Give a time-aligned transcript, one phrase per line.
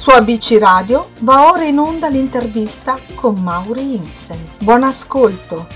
[0.00, 4.42] Su ABC Radio va ora in onda l'intervista con Mauri Insen.
[4.62, 5.66] Buon ascolto!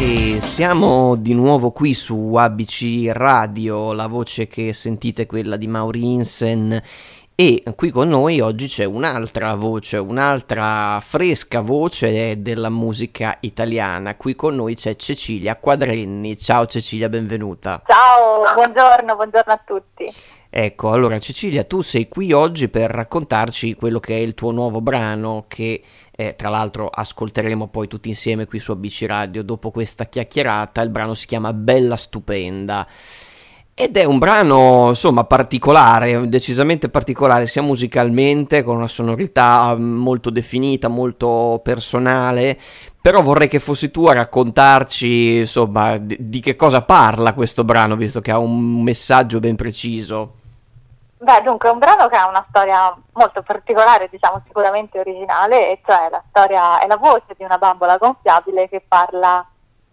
[0.00, 5.66] E siamo di nuovo qui su ABC Radio, la voce che sentite è quella di
[5.66, 6.82] Mauri Insen
[7.34, 14.16] e qui con noi oggi c'è un'altra voce, un'altra fresca voce della musica italiana.
[14.16, 16.38] Qui con noi c'è Cecilia Quadrenni.
[16.38, 17.82] Ciao Cecilia, benvenuta.
[17.86, 20.06] Ciao, buongiorno, buongiorno a tutti.
[20.58, 24.80] Ecco, allora Cecilia, tu sei qui oggi per raccontarci quello che è il tuo nuovo
[24.80, 30.06] brano che eh, tra l'altro ascolteremo poi tutti insieme qui su ABC Radio dopo questa
[30.06, 30.80] chiacchierata.
[30.80, 32.86] Il brano si chiama Bella Stupenda.
[33.74, 40.30] Ed è un brano, insomma, particolare, decisamente particolare, sia musicalmente, con una sonorità mm, molto
[40.30, 42.58] definita, molto personale,
[42.98, 47.94] però vorrei che fossi tu a raccontarci, insomma, di, di che cosa parla questo brano,
[47.94, 50.44] visto che ha un messaggio ben preciso.
[51.26, 55.80] Beh, dunque, è un brano che ha una storia molto particolare, diciamo sicuramente originale, e
[55.84, 59.44] cioè la storia è la voce di una bambola gonfiabile che parla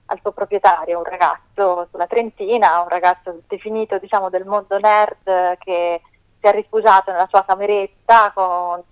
[0.06, 6.02] al suo proprietario, un ragazzo sulla Trentina, un ragazzo definito diciamo del mondo nerd che
[6.40, 8.84] si è rifugiato nella sua cameretta con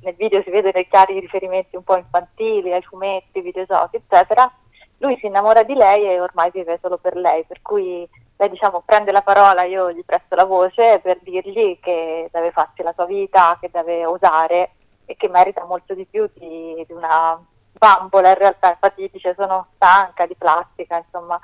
[0.00, 4.52] nel video si vedono dei chiari riferimenti un po' infantili ai fumetti, videogiochi, eccetera.
[4.98, 8.82] Lui si innamora di lei e ormai vive solo per lei, per cui lei diciamo
[8.84, 13.06] prende la parola, io gli presto la voce per dirgli che deve farsi la sua
[13.06, 14.72] vita, che deve osare
[15.06, 17.40] e che merita molto di più di, di una
[17.72, 21.38] bambola in realtà, infatti dice sono stanca di plastica, insomma.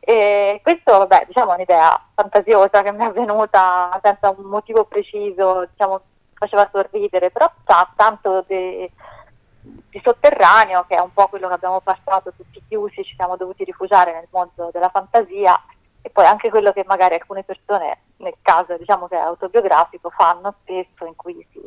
[0.00, 5.66] E questo, vabbè, diciamo è un'idea fantasiosa che mi è venuta senza un motivo preciso,
[5.70, 6.00] diciamo,
[6.34, 8.90] faceva sorridere, però ha tanto di,
[9.60, 13.62] di sotterraneo, che è un po' quello che abbiamo passato tutti chiusi, ci siamo dovuti
[13.62, 15.60] rifugiare nel mondo della fantasia
[16.06, 20.54] e poi anche quello che magari alcune persone, nel caso diciamo che è autobiografico, fanno
[20.60, 21.58] spesso in cui si,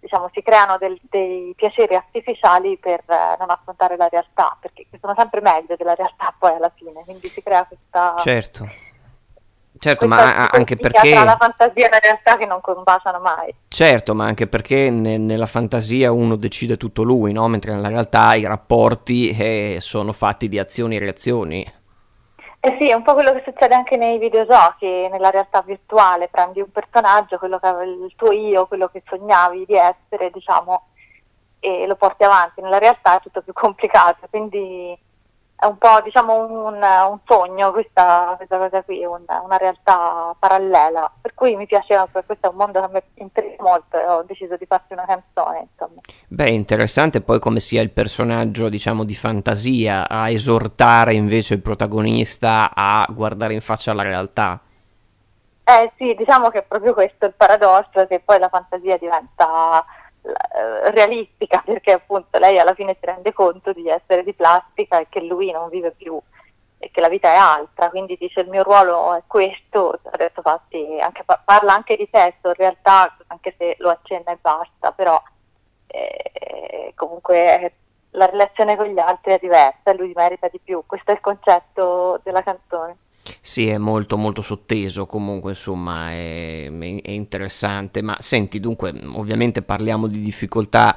[0.00, 5.12] diciamo, si creano del, dei piaceri artificiali per eh, non affrontare la realtà, perché sono
[5.14, 8.14] sempre meglio della realtà poi alla fine, quindi si crea questa...
[8.16, 8.66] Certo.
[9.78, 11.10] Certo, ma anche perché...
[11.10, 13.54] Tra la fantasia e la realtà che non combaciano mai.
[13.68, 17.46] Certo, ma anche perché ne, nella fantasia uno decide tutto lui, no?
[17.48, 21.72] Mentre nella realtà i rapporti eh, sono fatti di azioni e reazioni.
[22.66, 26.62] Eh sì, è un po' quello che succede anche nei videogiochi, nella realtà virtuale, prendi
[26.62, 30.86] un personaggio, quello che il tuo io, quello che sognavi di essere, diciamo,
[31.60, 32.62] e lo porti avanti.
[32.62, 34.98] Nella realtà è tutto più complicato, quindi
[35.56, 36.36] è un po' diciamo
[36.66, 42.08] un, un sogno questa, questa, cosa qui, un, una realtà parallela, per cui mi piaceva,
[42.10, 45.68] questo è un mondo che mi interessa molto e ho deciso di farci una canzone.
[45.70, 46.00] Insomma.
[46.34, 52.72] Beh, interessante poi come sia il personaggio diciamo di fantasia a esortare invece il protagonista
[52.74, 54.58] a guardare in faccia la realtà.
[55.62, 59.84] Eh sì, diciamo che è proprio questo il paradosso, che poi la fantasia diventa
[60.22, 65.06] eh, realistica perché appunto lei alla fine si rende conto di essere di plastica e
[65.08, 66.20] che lui non vive più
[66.78, 70.98] e che la vita è altra, quindi dice il mio ruolo è questo, adesso fatti,
[71.00, 75.22] anche, parla anche di sesso in realtà, anche se lo accenna e basta, però
[75.94, 77.72] eh, comunque
[78.10, 81.20] la relazione con gli altri è diversa e lui merita di più, questo è il
[81.20, 82.96] concetto della canzone.
[83.40, 88.02] Sì, è molto molto sotteso comunque, insomma, è, è interessante.
[88.02, 90.96] Ma senti, dunque, ovviamente parliamo di difficoltà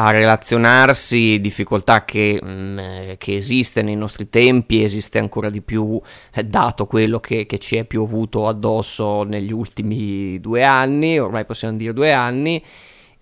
[0.00, 2.78] a relazionarsi, difficoltà che, mh, mm,
[3.18, 6.00] che, esiste nei nostri tempi, esiste ancora di più
[6.34, 11.76] eh, dato quello che, che, ci è piovuto addosso negli ultimi due anni, ormai possiamo
[11.76, 12.62] dire due anni,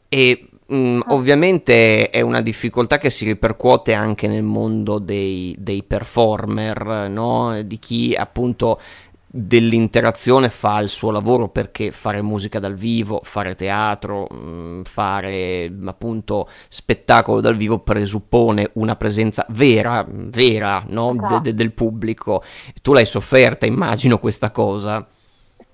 [0.08, 7.08] e Mm, ovviamente è una difficoltà che si ripercuote anche nel mondo dei, dei performer,
[7.08, 7.62] no?
[7.62, 8.80] di chi appunto
[9.28, 16.48] dell'interazione fa il suo lavoro perché fare musica dal vivo, fare teatro, mm, fare appunto
[16.68, 21.14] spettacolo dal vivo presuppone una presenza vera, vera no?
[21.14, 22.42] de- de- del pubblico.
[22.82, 25.06] Tu l'hai sofferta, immagino, questa cosa.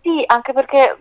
[0.02, 0.96] Sì, anche perché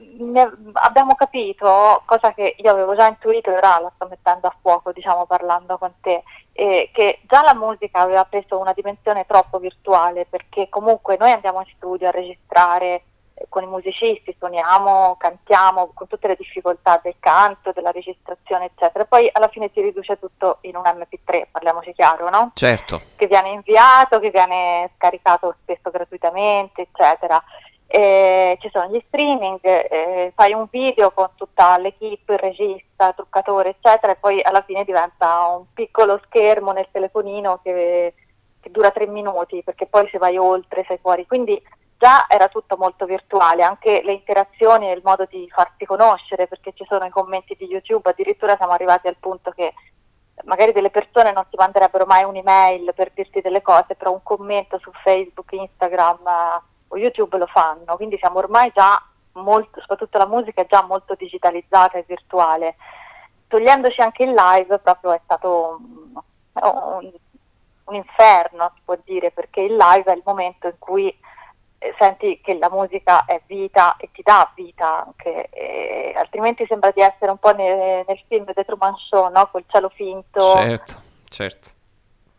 [0.73, 4.91] abbiamo capito, cosa che io avevo già intuito e ora la sto mettendo a fuoco,
[4.91, 10.27] diciamo, parlando con te, eh, che già la musica aveva preso una dimensione troppo virtuale,
[10.29, 13.03] perché comunque noi andiamo in studio a registrare
[13.33, 19.05] eh, con i musicisti, suoniamo, cantiamo, con tutte le difficoltà del canto, della registrazione, eccetera.
[19.05, 22.51] Poi alla fine si riduce tutto in un MP3, parliamoci chiaro, no?
[22.53, 23.01] Certo.
[23.15, 27.43] Che viene inviato, che viene scaricato spesso gratuitamente, eccetera
[27.91, 33.69] eh, ci sono gli streaming, eh, fai un video con tutta l'equipe, il regista, truccatore,
[33.69, 38.13] eccetera, e poi alla fine diventa un piccolo schermo nel telefonino che,
[38.61, 41.27] che dura tre minuti, perché poi se vai oltre sei fuori.
[41.27, 41.61] Quindi
[41.97, 46.71] già era tutto molto virtuale, anche le interazioni e il modo di farsi conoscere, perché
[46.73, 49.73] ci sono i commenti di YouTube, addirittura siamo arrivati al punto che
[50.45, 54.79] magari delle persone non ti manderebbero mai un'email per dirti delle cose, però un commento
[54.79, 56.19] su Facebook, Instagram
[56.91, 59.01] o YouTube lo fanno, quindi siamo ormai già
[59.33, 62.75] molto, soprattutto la musica è già molto digitalizzata e virtuale.
[63.47, 65.79] Togliendoci anche il live proprio è stato
[66.53, 67.11] un,
[67.85, 71.13] un, inferno, si può dire, perché il live è il momento in cui
[71.77, 76.91] eh, senti che la musica è vita e ti dà vita anche, e altrimenti sembra
[76.91, 79.49] di essere un po' nel, nel film The Truman Show, no?
[79.49, 80.41] col cielo finto.
[80.41, 80.93] Certo,
[81.27, 81.69] certo.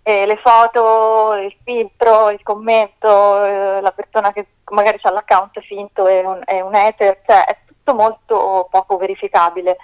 [0.05, 6.07] E le foto, il filtro, il commento, eh, la persona che magari ha l'account finto
[6.07, 9.77] è un, è un ether, cioè è tutto molto poco verificabile.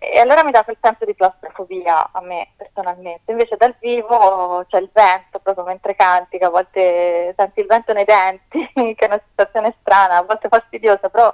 [0.00, 3.30] E allora mi dà quel senso di claustrofobia a me personalmente.
[3.30, 7.92] Invece dal vivo c'è il vento proprio mentre canti, che a volte senti il vento
[7.92, 11.32] nei denti, che è una situazione strana, a volte fastidiosa, però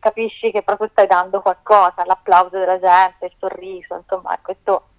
[0.00, 4.97] capisci che proprio stai dando qualcosa, l'applauso della gente, il sorriso, insomma, questo eh,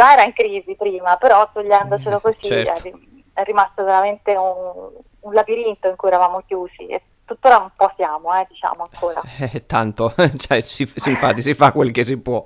[0.00, 2.88] già era in crisi prima, però togliendocelo mm, così certo.
[2.88, 7.92] è, è, rimasto veramente un, un labirinto in cui eravamo chiusi e tuttora un po'
[7.94, 9.22] siamo, eh, diciamo ancora.
[9.52, 12.44] Eh, tanto, cioè, si, si, infatti si fa quel che si può.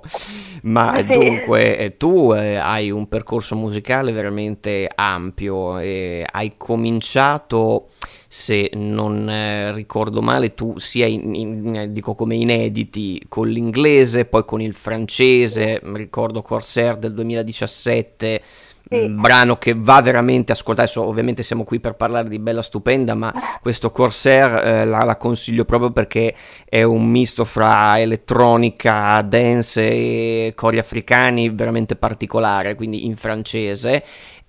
[0.63, 1.05] Ma sì.
[1.05, 7.89] dunque, eh, tu eh, hai un percorso musicale veramente ampio e hai cominciato
[8.27, 14.25] se non eh, ricordo male, tu sia in, in, eh, dico come inediti con l'inglese,
[14.25, 18.41] poi con il francese, ricordo Corsair del 2017
[18.87, 18.95] sì.
[18.95, 20.87] Mm, brano che va veramente ascoltato.
[20.87, 25.17] Adesso, ovviamente, siamo qui per parlare di Bella Stupenda, ma questo Corsair eh, la, la,
[25.17, 26.35] consiglio proprio perché
[26.65, 34.03] è un misto fra elettronica, dance e cori africani veramente particolare, quindi in francese.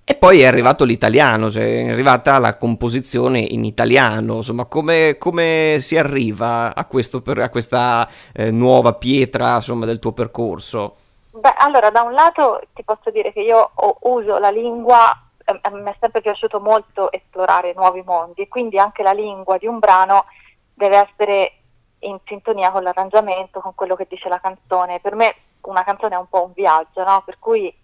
[0.08, 5.78] E poi è arrivato l'italiano, cioè è arrivata la composizione in italiano, insomma come, come
[5.80, 10.94] si arriva a, questo, a questa eh, nuova pietra insomma, del tuo percorso?
[11.38, 15.12] Beh, allora, da un lato ti posso dire che io uso la lingua,
[15.44, 19.66] eh, mi è sempre piaciuto molto esplorare nuovi mondi e quindi anche la lingua di
[19.66, 20.24] un brano
[20.72, 21.52] deve essere
[22.00, 25.00] in sintonia con l'arrangiamento, con quello che dice la canzone.
[25.00, 27.22] Per me una canzone è un po' un viaggio, no?
[27.22, 27.74] per cui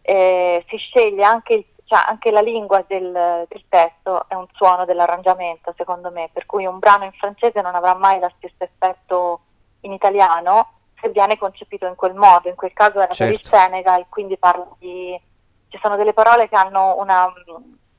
[0.00, 4.86] eh, si sceglie anche, il, cioè anche la lingua del, del, testo, è un suono
[4.86, 9.40] dell'arrangiamento secondo me, per cui un brano in francese non avrà mai lo stesso effetto
[9.80, 13.24] in italiano se viene concepito in quel modo, in quel caso era certo.
[13.24, 13.56] per il certo.
[13.56, 15.20] Senegal, quindi parlo di...
[15.68, 17.30] ci sono delle parole che hanno una,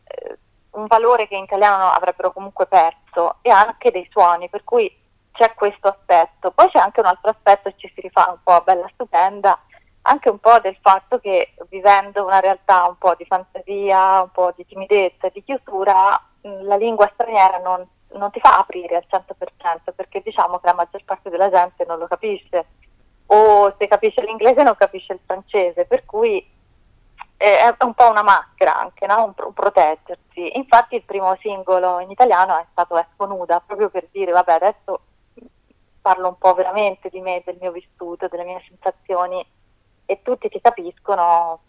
[0.06, 0.38] eh,
[0.72, 4.90] un valore che in italiano avrebbero comunque perso e anche dei suoni, per cui
[5.34, 6.52] c'è questo aspetto.
[6.52, 9.60] Poi c'è anche un altro aspetto e ci si rifà un po' a bella stupenda,
[10.04, 14.54] anche un po' del fatto che vivendo una realtà un po' di fantasia, un po'
[14.56, 20.22] di timidezza di chiusura, la lingua straniera non, non ti fa aprire al 100% perché
[20.22, 22.66] diciamo che la maggior parte della gente non lo capisce
[23.34, 26.38] o se capisce l'inglese non capisce il francese, per cui
[27.38, 29.24] eh, è un po' una maschera anche, no?
[29.24, 30.56] un, un, proteggersi.
[30.56, 35.00] Infatti il primo singolo in italiano è stato Esco nuda, proprio per dire vabbè adesso
[36.02, 39.44] parlo un po' veramente di me, del mio vissuto, delle mie sensazioni
[40.06, 41.62] e tutti ti capiscono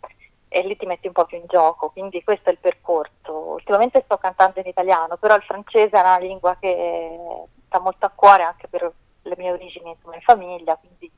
[0.48, 3.32] e lì ti metti un po' più in gioco, quindi questo è il percorso.
[3.32, 8.12] Ultimamente sto cantando in italiano, però il francese è una lingua che sta molto a
[8.14, 11.10] cuore anche per le mie origini insomma, in famiglia, quindi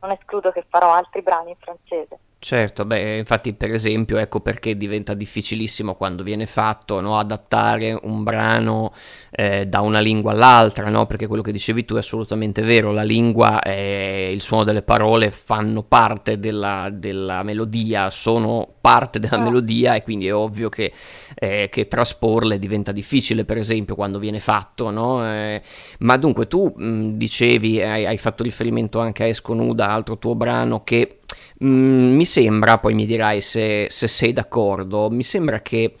[0.00, 2.18] non escludo che farò altri brani in francese.
[2.42, 8.22] Certo, beh, infatti per esempio ecco perché diventa difficilissimo quando viene fatto no, adattare un
[8.22, 8.94] brano
[9.30, 11.04] eh, da una lingua all'altra, no?
[11.04, 15.30] perché quello che dicevi tu è assolutamente vero, la lingua e il suono delle parole
[15.30, 19.42] fanno parte della, della melodia, sono parte della ah.
[19.42, 20.94] melodia e quindi è ovvio che,
[21.34, 25.22] eh, che, trasporle diventa difficile per esempio quando viene fatto, no?
[25.30, 25.60] eh,
[25.98, 30.34] ma dunque tu mh, dicevi, hai, hai fatto riferimento anche a Esco Nuda, altro tuo
[30.34, 31.19] brano che
[31.62, 35.94] Mm, mi sembra, poi mi dirai se, se sei d'accordo, mi sembra che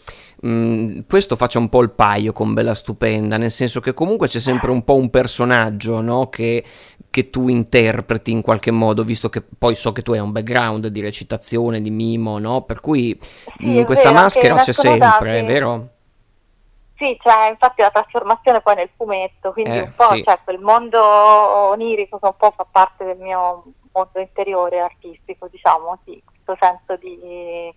[0.46, 4.40] mm, questo faccia un po' il paio con Bella Stupenda, nel senso che comunque c'è
[4.40, 6.30] sempre un po' un personaggio no?
[6.30, 6.64] che,
[7.10, 10.86] che, tu interpreti in qualche modo, visto che poi so che tu hai un background
[10.86, 12.62] di recitazione, di mimo, no?
[12.62, 15.88] per cui sì, mm, questa vero, maschera c'è sempre, è vero?
[16.96, 20.22] Sì, c'è infatti la trasformazione poi nel fumetto, quindi eh, un po' sì.
[20.24, 25.98] cioè, quel mondo onirico che un po' fa parte del mio mondo interiore artistico, diciamo,
[26.04, 27.74] sì, questo senso di...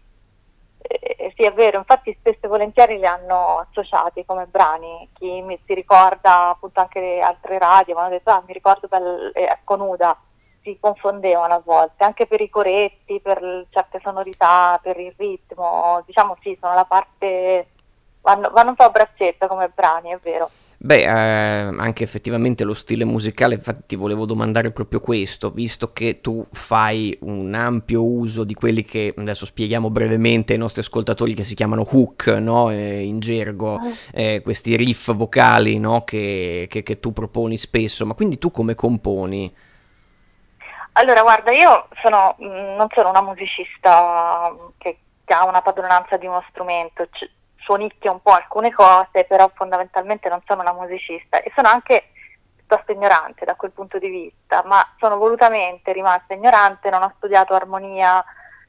[0.86, 5.58] Eh, sì, è vero, infatti spesso e volentieri li hanno associati come brani, chi mi
[5.65, 9.43] si ricorda appunto anche le altre radio, mi hanno detto, ah, mi ricordo bel, eh,
[9.43, 10.17] ecco nuda,
[10.62, 16.36] si confondevano a volte, anche per i coretti, per certe sonorità, per il ritmo, diciamo
[16.41, 17.67] sì, sono la parte
[18.24, 20.50] vanno, vanno un po' a braccetto come brani, è vero.
[20.86, 26.20] Beh, eh, anche effettivamente lo stile musicale, infatti ti volevo domandare proprio questo, visto che
[26.20, 31.46] tu fai un ampio uso di quelli che adesso spieghiamo brevemente ai nostri ascoltatori che
[31.46, 32.70] si chiamano hook, no?
[32.70, 33.92] eh, in gergo, ah.
[34.12, 36.04] eh, questi riff vocali no?
[36.04, 39.56] che, che, che tu proponi spesso, ma quindi tu come componi?
[40.92, 46.25] Allora, guarda, io sono, mm, non sono una musicista che, che ha una padronanza di
[46.25, 47.30] uno strumento, C-
[47.63, 52.10] suonicchia un po' alcune cose, però fondamentalmente non sono una musicista e sono anche
[52.55, 57.53] piuttosto ignorante da quel punto di vista, ma sono volutamente rimasta ignorante, non ho studiato
[57.53, 58.24] armonia,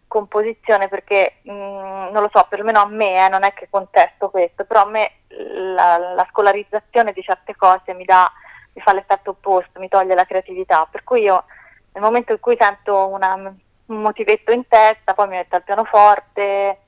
[0.06, 4.30] composizione perché mh, mm, non lo so, perlomeno a me, eh, non è che contesto
[4.30, 8.30] questo, però a me la, la scolarizzazione di certe cose mi, dà,
[8.74, 11.44] mi fa l'effetto opposto, mi toglie la creatività, per cui io
[11.92, 16.78] nel momento in cui sento una, un motivetto in testa, poi mi metto al pianoforte,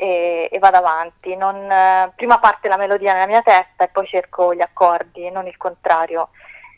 [0.00, 1.36] e, e vado avanti.
[1.36, 5.46] Non, eh, prima parte la melodia nella mia testa e poi cerco gli accordi, non
[5.46, 6.30] il contrario.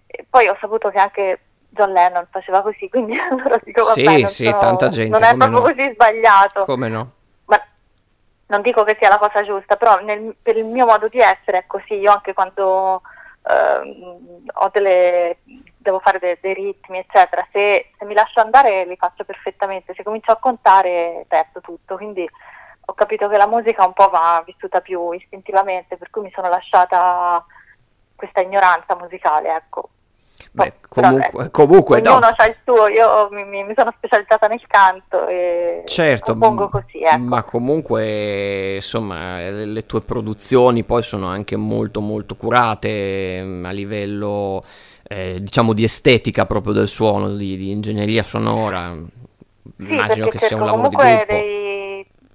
[0.06, 4.20] E poi ho saputo che anche John Lennon faceva così, quindi allora dico vabbè, sì,
[4.20, 5.72] non, sì, sono, tanta gente, non è proprio no?
[5.72, 6.64] così sbagliato.
[6.64, 7.12] Come no?
[7.44, 7.64] Ma
[8.46, 11.58] non dico che sia la cosa giusta, però nel, per il mio modo di essere
[11.58, 11.94] è così.
[11.94, 13.02] Io anche quando
[13.46, 15.36] eh, ho delle
[15.76, 20.02] devo fare de- dei ritmi, eccetera, se, se, mi lascio andare li faccio perfettamente, se
[20.02, 22.28] comincio a contare perdo tutto, quindi
[22.84, 26.48] ho capito che la musica un po' va vissuta più istintivamente, per cui mi sono
[26.48, 27.44] lasciata
[28.14, 29.88] questa ignoranza musicale, ecco.
[30.54, 32.34] Beh, comunque, comunque ognuno no.
[32.36, 37.02] ha il suo, io mi, mi, sono specializzata nel canto e certo, compongo così.
[37.02, 37.18] Ecco.
[37.18, 43.70] Ma comunque, insomma, le, le, tue produzioni poi sono anche molto molto curate mm, a
[43.70, 44.62] livello,
[45.04, 48.92] eh, diciamo, di estetica proprio del suono, di, di ingegneria sonora.
[48.92, 51.24] Sì, Immagino che sia un lavoro di gruppo.
[51.28, 51.51] Dei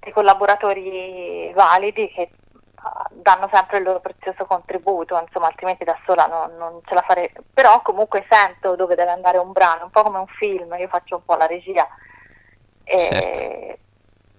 [0.08, 2.30] dei collaboratori validi che
[2.76, 7.02] ah, danno sempre il loro prezioso contributo, insomma, altrimenti da sola non, non, ce la
[7.02, 7.30] farei.
[7.52, 11.16] Però comunque sento dove deve andare un brano, un po' come un film, io faccio
[11.16, 11.86] un po' la regia.
[12.84, 13.78] E, certo.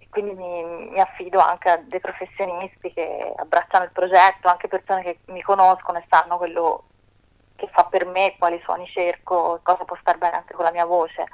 [0.09, 5.19] quindi mi, mi, affido anche a dei professionisti che abbracciano il progetto, anche persone che
[5.25, 6.83] mi conoscono e sanno quello
[7.55, 10.85] che fa per me, quali suoni cerco, cosa può star bene anche con la mia
[10.85, 11.25] voce.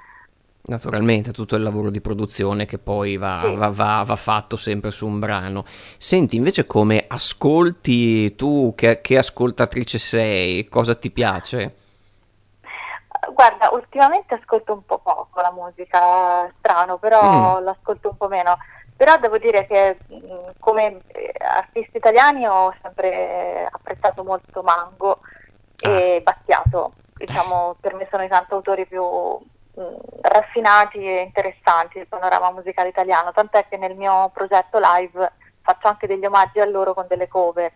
[0.67, 3.53] Naturalmente tutto il lavoro di produzione che poi va, sì.
[3.53, 5.63] va, va, va, fatto sempre su un brano.
[5.97, 11.75] Senti, invece come ascolti tu, che, che, ascoltatrice sei, cosa ti piace?
[13.31, 17.63] Guarda, ultimamente ascolto un po' poco la musica, strano, però mm.
[17.63, 18.57] l'ascolto un po' meno.
[18.97, 19.97] Però devo dire che
[20.59, 25.19] come eh, artisti italiani ho sempre apprezzato molto Mango
[25.81, 25.89] ah.
[25.89, 26.93] e Battiato.
[27.13, 29.54] Diciamo, per me sono i cantautori più Mm,
[30.21, 36.07] raffinati e interessanti del panorama musicale italiano, tant'è che nel mio progetto live faccio anche
[36.07, 37.71] degli omaggi a loro con delle cover.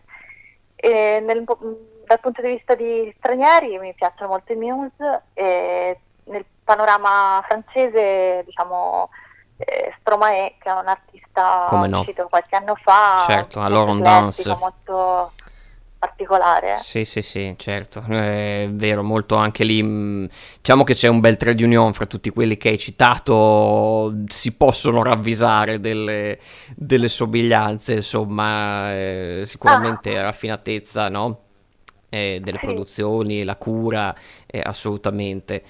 [0.81, 1.73] Nel, mm,
[2.05, 8.43] dal punto di vista di stranieri mi piacciono molto i Muse e nel panorama francese
[8.45, 9.09] diciamo
[9.57, 11.99] eh, Stromae che è un artista no.
[11.99, 15.33] uscito qualche anno fa certo, allora un dance molto
[15.99, 16.77] particolare.
[16.79, 20.25] Sì, sì, sì, certo, è vero, molto anche lì, mm,
[20.57, 25.03] diciamo che c'è un bel trade union fra tutti quelli che hai citato, si possono
[25.03, 26.39] ravvisare delle,
[26.75, 30.23] delle somiglianze, insomma, eh, sicuramente ah.
[30.23, 31.41] raffinatezza, no?
[32.07, 32.65] Eh, delle sì.
[32.65, 34.15] produzioni, la cura,
[34.47, 35.63] eh, assolutamente.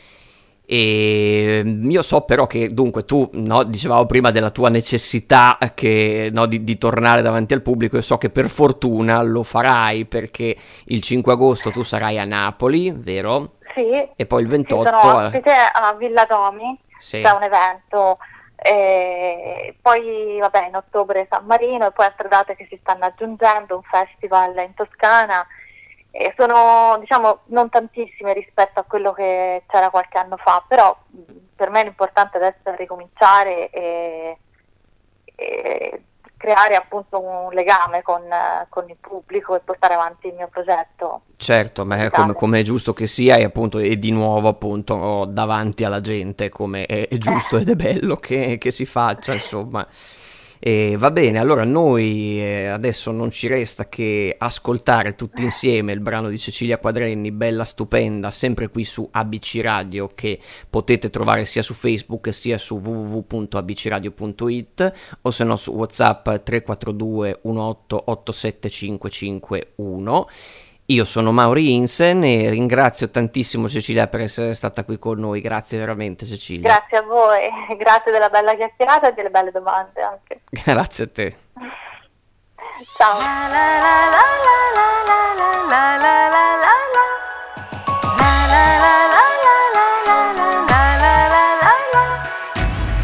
[0.72, 6.30] E mm, io so però che dunque tu, no, dicevamo prima della tua necessità che,
[6.32, 10.56] no, di, di, tornare davanti al pubblico, io so che per fortuna lo farai perché
[10.86, 13.56] il 5 agosto tu sarai a Napoli, vero?
[13.74, 14.10] Sì.
[14.16, 14.84] E poi il 28...
[14.84, 17.20] Sì, sono ospite a Villa Domi, sì.
[17.20, 18.20] c'è un evento,
[18.56, 23.76] e poi vabbè in ottobre San Marino e poi altre date che si stanno aggiungendo,
[23.76, 25.44] un festival in Toscana
[26.12, 30.96] e sono diciamo non tantissime rispetto a quello che c'era qualche anno fa, però
[31.56, 34.38] per me l'importante adesso è ricominciare e,
[35.36, 36.04] e
[36.40, 38.22] creare appunto un legame con,
[38.70, 41.24] con, il pubblico e portare avanti il mio progetto.
[41.36, 45.26] Certo, ma è come, come, è giusto che sia e appunto è di nuovo appunto
[45.28, 49.86] davanti alla gente come è, è giusto ed è bello che, che si faccia insomma.
[50.62, 56.02] E va bene, allora noi eh, adesso non ci resta che ascoltare tutti insieme il
[56.02, 60.38] brano di Cecilia Quadrenni, Bella Stupenda, sempre qui su ABC Radio che
[60.70, 70.26] potete trovare sia su Facebook sia su www.abcradio.it o se no su WhatsApp 342 1887551
[70.90, 75.78] io sono Mauri Insen e ringrazio tantissimo Cecilia per essere stata qui con noi, grazie
[75.78, 76.68] veramente Cecilia.
[76.68, 80.42] Grazie a voi, grazie della bella chiacchierata e delle belle domande anche.
[80.50, 81.38] Grazie a te.
[82.98, 83.18] Ciao.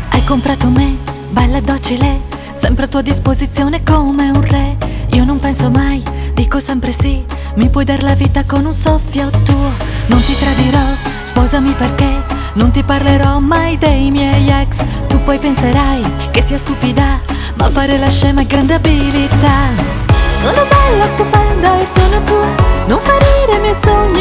[0.09, 0.97] Hai comprato me,
[1.29, 2.19] bella e docile,
[2.53, 4.94] sempre a tua disposizione come un re.
[5.15, 6.03] Io non penso mai,
[6.33, 9.71] dico sempre sì, mi puoi dar la vita con un soffio tuo.
[10.07, 10.85] Non ti tradirò,
[11.21, 12.21] sposami perché
[12.55, 14.83] non ti parlerò mai dei miei ex.
[15.07, 17.21] Tu poi penserai che sia stupida,
[17.53, 19.69] ma fare la scema è grande abilità.
[20.37, 22.47] Sono bella, stupenda e sono tua,
[22.87, 24.14] non ferire i miei sogni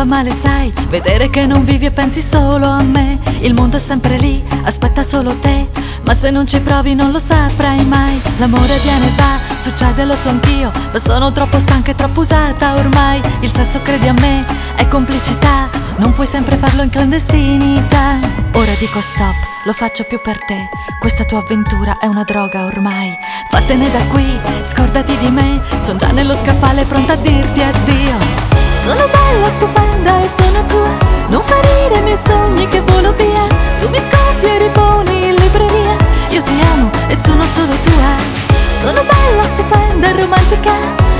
[0.00, 3.18] fa male sai, vedere che non vivi e pensi solo a me.
[3.40, 5.68] Il mondo è sempre lì, aspetta solo te,
[6.04, 8.18] ma se non ci provi non lo saprai mai.
[8.38, 12.76] L'amore viene e va, succede lo so anch'io, ma sono troppo stanca e troppo usata
[12.76, 13.20] ormai.
[13.40, 18.16] Il sesso credi a me, è complicità, non puoi sempre farlo in clandestinità.
[18.54, 19.34] Ora dico stop,
[19.66, 23.14] lo faccio più per te, questa tua avventura è una droga ormai.
[23.50, 24.24] Vattene da qui,
[24.62, 28.59] scordati di me, son già nello scaffale pronta a dirti addio.
[28.82, 30.88] Sono bella, stupenda e sono tua.
[31.28, 33.46] Non ferire i miei sogni che volo via.
[33.78, 35.96] Tu mi scoffi e riponi in libreria.
[36.30, 38.48] Io ti amo e sono solo tua.
[38.74, 40.72] Sono bella, stupenda e romantica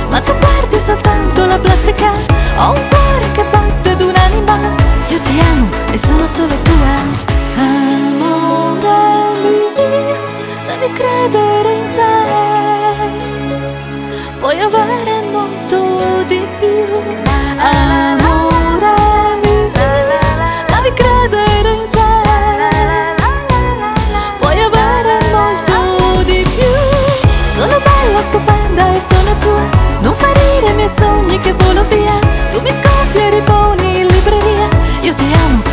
[0.09, 2.11] Ma tu guardi soltanto la plastica.
[2.57, 2.87] Ho un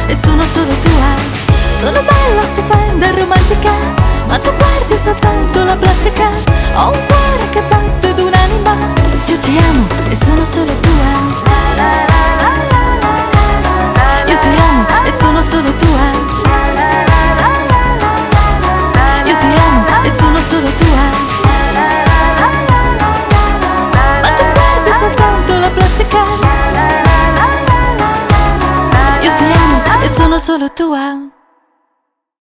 [0.09, 1.15] e sono solo tua
[1.79, 3.73] Sono bella, stupenda romantica
[4.27, 6.29] Ma tu guardi soltanto la plastica
[6.75, 8.77] Ho un cuore che batte ed un'anima
[9.27, 11.47] Io ti amo e sono solo tua
[14.27, 16.11] io ti amo e sono solo tua.
[19.25, 21.38] Io ti amo e sono solo tua.
[30.39, 30.95] solo tú